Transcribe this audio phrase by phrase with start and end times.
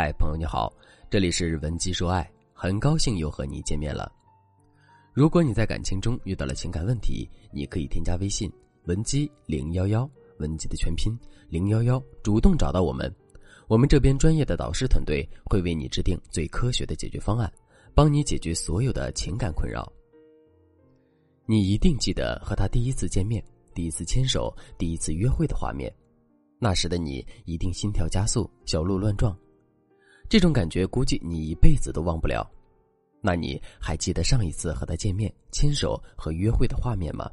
[0.00, 0.72] 嗨，朋友你好，
[1.10, 4.08] 这里是文姬说爱，很高兴又和你见面了。
[5.12, 8.48] 如果你在感情中遇到了情感问题，你可以添加微信
[8.84, 10.08] 文姬零幺幺，
[10.38, 11.12] 文姬的全拼
[11.48, 13.12] 零幺幺，主动找到我们，
[13.66, 17.52] 我们这边专业的导师团队会为你制定最科学的解决方案，
[17.92, 19.92] 帮你解决所有的情感困扰。
[21.44, 23.42] 你一定记得和他第一次见面、
[23.74, 25.92] 第一次牵手、第一次约会的画面，
[26.60, 29.36] 那时的你一定心跳加速，小鹿乱撞。
[30.28, 32.48] 这种感觉估计你一辈子都忘不了。
[33.20, 37.28] 那你还记得上一次和他见面、牵手和约会的画面吗？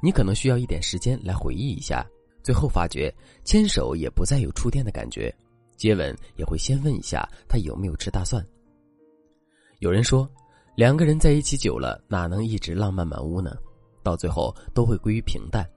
[0.00, 2.06] 你可能需要一点时间来回忆一下，
[2.42, 3.12] 最后发觉
[3.44, 5.34] 牵手也不再有触电的感觉，
[5.76, 8.44] 接吻也会先问一下他有没有吃大蒜。
[9.80, 10.30] 有人说，
[10.76, 13.56] 两个人在一起久了，哪能一直浪漫满屋呢？
[14.02, 15.68] 到最后都会归于平淡。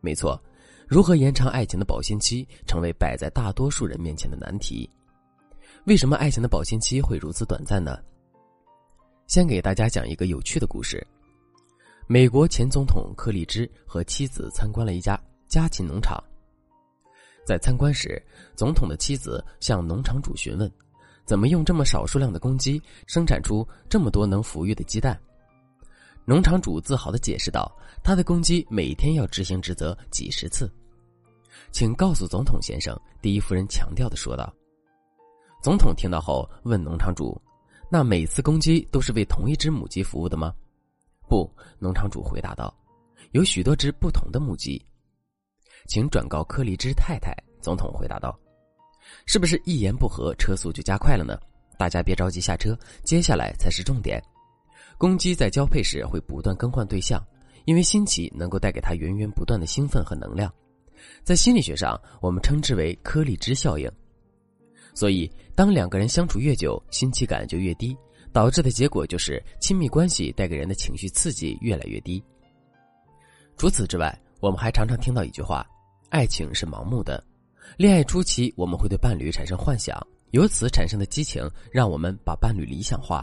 [0.00, 0.40] 没错，
[0.86, 4.88] 如何延长爱情的保鲜期，成为摆在大多数人面前的难题。
[5.86, 7.96] 为什么爱情的保鲜期会如此短暂呢？
[9.28, 11.04] 先给大家讲一个有趣的故事。
[12.08, 16.20] 美国前总统克里芝和妻子参观了一家家禽农场。
[17.46, 18.20] 在参观时，
[18.56, 20.68] 总统的妻子向农场主询问
[21.24, 25.16] ：“怎么用这么少数量的公鸡生产出这么多能孵育的鸡蛋？”
[26.26, 30.68] 农场主自豪的解释道：“他的公鸡每天要执行职责几十次。”
[31.70, 34.52] 请告诉总统先生，第一夫人强调的说道。
[35.62, 37.40] 总统听到后问农场主
[37.90, 40.52] ：“那每次公鸡都是为同一只母鸡服务的吗
[41.28, 42.72] ？”“不。”农场主回答道
[43.32, 44.80] ，“有许多只不同的母鸡。”
[45.86, 47.34] 请转告柯立芝太太。
[47.60, 48.38] 总统回答道
[49.26, 51.36] ：“是不是一言不合车速就加快了呢？
[51.76, 54.22] 大家别着急下车，接下来才是重点。
[54.96, 57.20] 公鸡在交配时会不断更换对象，
[57.64, 60.52] 因为新奇能够带给它源源不断的兴奋和能量，
[61.24, 63.90] 在心理学上我们称之为柯立芝效应。”
[64.96, 67.94] 所以，当两个人相处越久，新奇感就越低，
[68.32, 72.20] 导致的结果就是亲密关系带给人的情绪刺激越来越低。
[73.58, 75.66] 除此之外，我们还常常听到一句话
[76.08, 77.22] ：“爱情是盲目的。”
[77.76, 79.94] 恋爱初期，我们会对伴侣产生幻想，
[80.30, 83.22] 由此产生的激情，让我们把伴侣理想化，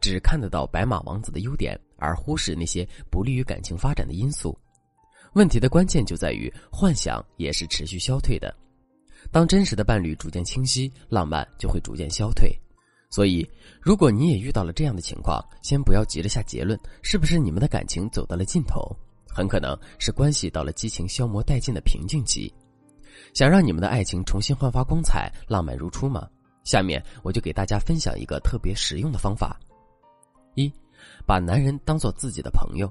[0.00, 4.58] 只看得到白马王子的优点，而忽视那些不利于感情发展的因素。
[5.34, 8.52] 问题的关键就在于，幻想也是持续消退的。
[9.30, 12.54] 当真实的伴侣逐渐清晰，浪漫就会逐渐消退。
[13.08, 13.48] 所以，
[13.80, 18.94] 如果你也遇到了这样的情况，先不要急着下结论，是不是你们的感情走到了尽头？
[19.28, 22.52] 很可能是关系到了激情消磨殆尽的瓶颈期。
[23.32, 26.28] 想让你们的爱情重新焕发光彩，浪漫如初吗？
[26.64, 29.58] 下面我就给大家分享一个特别实用的方法：
[30.54, 30.70] 一，
[31.24, 32.90] 把男人当做自己的朋友。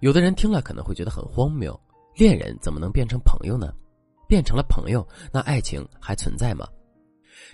[0.00, 1.78] 有的人听了可能会觉得很荒谬，
[2.14, 3.72] 恋人怎么能变成朋友呢？
[4.26, 6.66] 变成了朋友，那爱情还存在吗？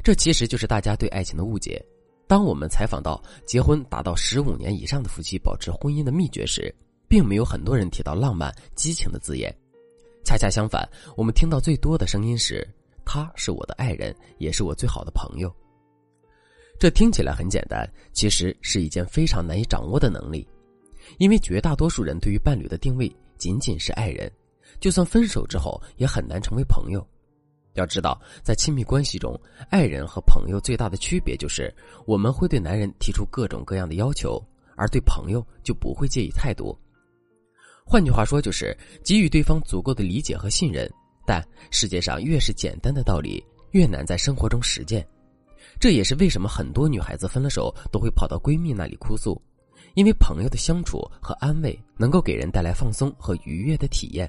[0.03, 1.85] 这其实就是大家对爱情的误解。
[2.27, 6.75] 当我们采访到结婚达到十五年以上的夫妻保持婚姻的秘诀时，
[7.07, 9.55] 并没有很多人提到浪漫、激情的字眼。
[10.25, 12.67] 恰恰相反，我们听到最多的声音是
[13.05, 15.53] ：“他是我的爱人，也是我最好的朋友。”
[16.79, 20.49] 这听起来很简单，其实是一件非常难以掌握的能力，
[21.19, 24.31] 因为绝大多数人对于伴侣的定位仅仅是爱人。
[24.83, 27.07] 就算分手之后，也很难成为朋友。
[27.75, 31.73] 要知道，在亲密关系中，爱人和朋友最大的区别就是，
[32.05, 34.45] 我们会对男人提出各种各样的要求，
[34.77, 36.77] 而对朋友就不会介意太多。
[37.87, 40.93] 换句话说，就是给予对方足够的理解和信任。
[41.25, 41.41] 但
[41.71, 43.41] 世界上越是简单的道理，
[43.71, 45.07] 越难在生活中实践。
[45.79, 49.41] 这也是为什么很多女孩子分了手都会跑到闺蜜那里哭诉，
[49.95, 54.29] 因为朋友的相处和安慰能够给人带来放松和愉悦的体验。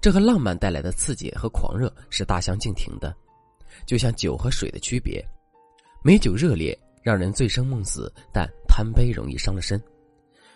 [0.00, 3.14] 这和浪漫带来的刺激和狂热是大相径庭的，
[3.86, 5.24] 就像酒和水的区别。
[6.02, 9.78] 美酒热烈，让人醉生梦死，但贪杯容易伤了身；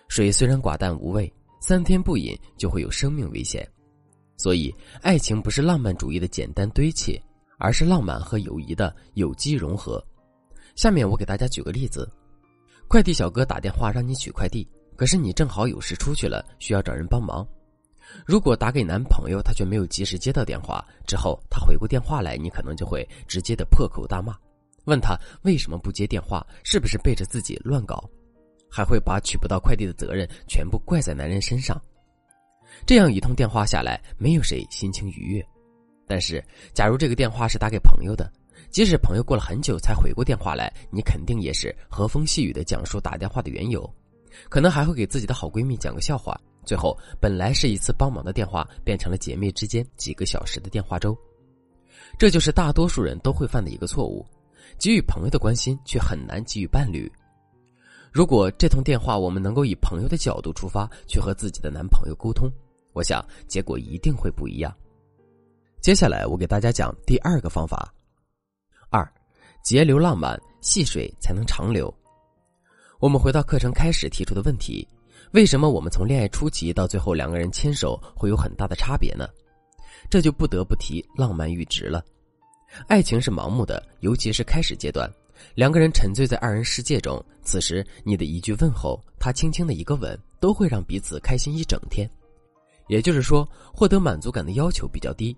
[0.09, 3.69] 水虽然寡淡无味，三天不饮就会有生命危险。
[4.37, 7.21] 所以，爱情不是浪漫主义的简单堆砌，
[7.59, 10.03] 而是浪漫和友谊的有机融合。
[10.77, 12.09] 下面我给大家举个例子：
[12.87, 14.67] 快递小哥打电话让你取快递，
[14.97, 17.47] 可是你正好有事出去了，需要找人帮忙。
[18.27, 24.37] 如果打给男朋友，他却没有及时接到电话，之后他回过电话来，你可能就会直接的破口大骂，
[24.85, 28.09] 问他为什么不接电话，是不是背着自己乱搞，
[28.71, 31.81] 还会把取不到快递的责任全部怪在男人身上。
[32.87, 35.45] 这样一通电话下来，没有谁心情愉悦。
[36.07, 38.31] 但是，假如这个电话是打给朋友的，
[38.71, 43.89] 即使朋友过了很久才回过电话来，你肯定也是和风细雨的讲述打电话的缘由，
[44.49, 46.39] 可能还会给自己的好闺蜜讲个笑话。
[46.65, 51.17] 最后，本来是一次帮忙的电话，变成了姐妹之间几个小时的电话粥。
[52.19, 54.25] 这就是大多数人都会犯的一个错误：
[54.79, 57.11] 给予朋友的关心，却很难给予伴侣。
[58.13, 62.51] 如果这通电话我们能够以朋友的角度出发，去和自己的男朋友沟通，
[62.93, 64.75] 我想结果一定会不一样。
[65.81, 67.93] 接下来我给大家讲第二个方法：
[68.91, 69.11] 二，
[69.63, 71.93] 节流浪漫，细水才能长流。
[73.01, 74.87] 我们回到课程开始提出的问题：
[75.33, 79.27] 为什么我们从恋爱初期到最后两个人牵手会有很大的差别呢？
[80.11, 82.05] 这就不得不提浪漫阈值了。
[82.89, 85.11] 爱情是盲目的，尤其是开始阶段。
[85.55, 92.07] 两个人沉醉在二人世界中，此时你的一句问候，他轻轻的一个吻，都会让彼此开心一整天。
[92.89, 95.35] 也就是说，获得满足感的要求比较低，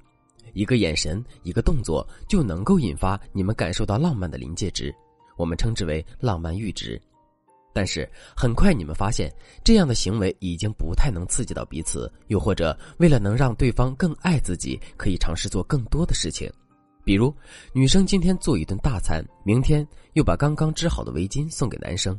[0.53, 4.93] 一个眼神、一个动作就能够引发你们感受到浪漫的临界值，
[5.37, 7.01] 我们称之为浪漫阈值。
[7.73, 9.33] 但是很快你们发现，
[9.65, 16.51] 这样的行为已经不太能刺激到彼此，又或者为了能让对方更爱自己，可以尝试做更多的事情。
[17.05, 17.35] 比如，
[17.73, 22.19] 女生今天做一顿大餐，明天又把刚刚织好的围巾送给男生，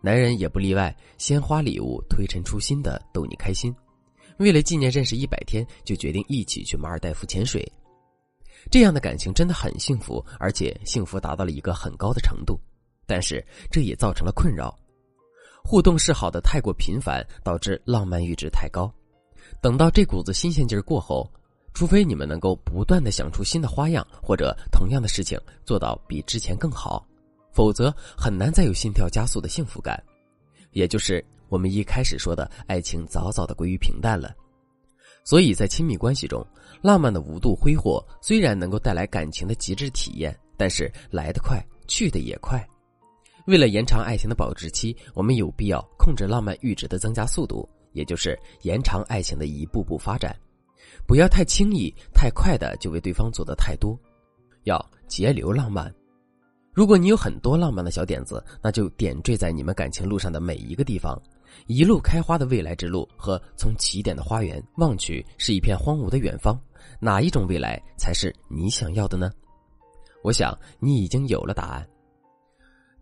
[0.00, 3.74] 男人也不例外，鲜花礼物推陈出新的逗你开心。
[4.38, 7.66] 为了纪念认识一百天，就决定一起去马尔代夫潜水。
[8.70, 12.58] 这样的感情真的很幸福，而且幸福达到了一个很高的程度。
[13.06, 14.76] 但是这也造成了困扰，
[15.64, 18.92] 互动示好的太过频繁，导致浪漫阈值太高。
[19.60, 21.30] 等到这股子新鲜劲儿过后。
[21.76, 27.04] 除非你们能够不断的想出新的花样，或者同样的事情做到比之前更好，
[27.50, 30.00] 否则很难再有心跳加速的幸福感，
[30.70, 34.32] 也就是我们一开始说的爱情早早的归于平淡了。
[35.24, 36.46] 所以在亲密关系中，
[36.80, 42.64] 浪漫的无度挥霍虽然能够带来感情的极致体验，但是来得快，去的也快。
[43.46, 50.34] 为了延长爱情的保质期，我们有必要控制浪漫阈值的增加速度，也就是延长爱情的一步步发展。
[51.06, 53.98] 不要太轻易、太快的就为对方做的太多，
[54.62, 55.92] 要节流浪漫。
[56.72, 61.20] 如果你有很多浪漫的小点子，那就点缀在你们感情路上的每一个地方。
[61.66, 66.58] 一路开花的未来之路和从起点的花园望去是一片荒芜的远方，
[66.98, 69.30] 哪一种未来才是你想要的呢？
[70.24, 71.86] 我想你已经有了答案。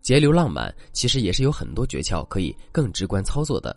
[0.03, 3.75] 节流浪漫其实也是有很多诀窍可以更直观操作的。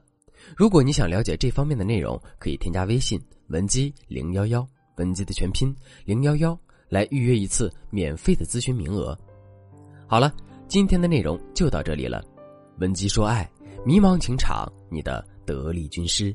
[0.56, 3.18] 如果你想了解这方面的内容，可以添加微信。
[3.46, 5.72] 文姬零幺幺，文姬的全拼
[6.04, 6.58] 零幺幺，
[6.88, 9.16] 来预约一次免费的咨询名额。
[10.08, 10.34] 好了，
[10.66, 12.24] 今天的内容就到这里了。
[12.80, 13.48] 文姬说爱，
[13.84, 16.34] 迷茫情场，你的得力军师。